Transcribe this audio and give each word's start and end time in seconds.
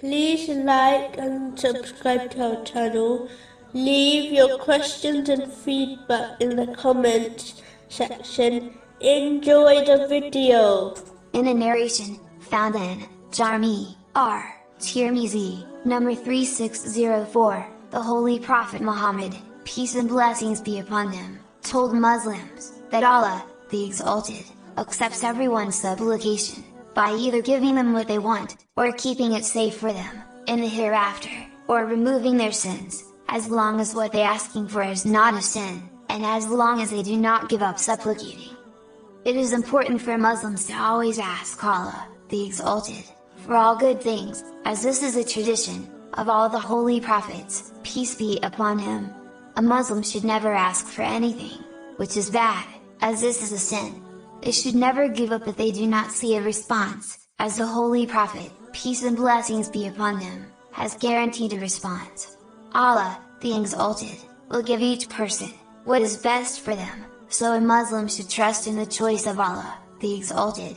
Please 0.00 0.46
like 0.50 1.16
and 1.16 1.58
subscribe 1.58 2.30
to 2.32 2.58
our 2.58 2.64
channel. 2.64 3.30
Leave 3.72 4.30
your 4.30 4.58
questions 4.58 5.30
and 5.30 5.50
feedback 5.50 6.38
in 6.38 6.54
the 6.54 6.66
comments 6.74 7.62
section. 7.88 8.76
Enjoy 9.00 9.86
the 9.86 10.06
video. 10.06 10.94
In 11.32 11.46
a 11.46 11.54
narration, 11.54 12.20
found 12.40 12.74
in 12.74 13.06
Jami 13.32 13.96
At 14.14 14.44
Tirmizi, 14.78 15.64
number 15.86 16.14
3604, 16.14 17.66
the 17.90 18.02
Holy 18.02 18.38
Prophet 18.38 18.82
Muhammad, 18.82 19.34
peace 19.64 19.94
and 19.94 20.10
blessings 20.10 20.60
be 20.60 20.78
upon 20.78 21.10
him, 21.10 21.40
told 21.62 21.94
Muslims, 21.94 22.72
that 22.90 23.02
Allah, 23.02 23.42
the 23.70 23.86
Exalted, 23.86 24.44
accepts 24.76 25.24
everyone's 25.24 25.76
supplication, 25.76 26.64
by 26.96 27.12
either 27.12 27.42
giving 27.42 27.74
them 27.74 27.92
what 27.92 28.08
they 28.08 28.18
want, 28.18 28.56
or 28.74 28.90
keeping 28.90 29.32
it 29.32 29.44
safe 29.44 29.76
for 29.76 29.92
them, 29.92 30.22
in 30.48 30.62
the 30.62 30.66
hereafter, 30.66 31.28
or 31.68 31.84
removing 31.84 32.38
their 32.38 32.50
sins, 32.50 33.04
as 33.28 33.50
long 33.50 33.80
as 33.80 33.94
what 33.94 34.12
they 34.12 34.22
asking 34.22 34.66
for 34.66 34.82
is 34.82 35.04
not 35.04 35.34
a 35.34 35.42
sin, 35.42 35.82
and 36.08 36.24
as 36.24 36.48
long 36.48 36.80
as 36.80 36.90
they 36.90 37.02
do 37.02 37.14
not 37.14 37.50
give 37.50 37.62
up 37.62 37.78
supplicating. 37.78 38.56
It 39.26 39.36
is 39.36 39.52
important 39.52 40.00
for 40.00 40.16
Muslims 40.16 40.64
to 40.68 40.72
always 40.72 41.18
ask 41.18 41.62
Allah, 41.62 42.08
the 42.30 42.46
Exalted, 42.46 43.04
for 43.44 43.54
all 43.54 43.76
good 43.76 44.00
things, 44.00 44.42
as 44.64 44.82
this 44.82 45.02
is 45.02 45.16
a 45.16 45.24
tradition, 45.24 45.86
of 46.14 46.30
all 46.30 46.48
the 46.48 46.58
holy 46.58 46.98
prophets, 46.98 47.72
peace 47.82 48.14
be 48.14 48.38
upon 48.42 48.78
him. 48.78 49.10
A 49.56 49.60
Muslim 49.60 50.02
should 50.02 50.24
never 50.24 50.54
ask 50.54 50.86
for 50.86 51.02
anything, 51.02 51.62
which 51.98 52.16
is 52.16 52.30
bad, 52.30 52.66
as 53.02 53.20
this 53.20 53.42
is 53.42 53.52
a 53.52 53.58
sin. 53.58 54.02
They 54.42 54.52
should 54.52 54.74
never 54.74 55.08
give 55.08 55.32
up 55.32 55.48
if 55.48 55.56
they 55.56 55.70
do 55.70 55.86
not 55.86 56.12
see 56.12 56.36
a 56.36 56.42
response, 56.42 57.26
as 57.38 57.56
the 57.56 57.66
Holy 57.66 58.06
Prophet, 58.06 58.50
peace 58.72 59.02
and 59.02 59.16
blessings 59.16 59.68
be 59.68 59.86
upon 59.88 60.18
him, 60.18 60.46
has 60.72 60.94
guaranteed 60.96 61.52
a 61.52 61.60
response. 61.60 62.36
Allah, 62.72 63.18
the 63.40 63.56
Exalted, 63.56 64.18
will 64.48 64.62
give 64.62 64.80
each 64.80 65.08
person, 65.08 65.50
what 65.84 66.02
is 66.02 66.16
best 66.16 66.60
for 66.60 66.74
them, 66.74 67.04
so 67.28 67.52
a 67.52 67.60
Muslim 67.60 68.08
should 68.08 68.30
trust 68.30 68.66
in 68.66 68.76
the 68.76 68.86
choice 68.86 69.26
of 69.26 69.40
Allah, 69.40 69.78
the 70.00 70.14
Exalted, 70.14 70.76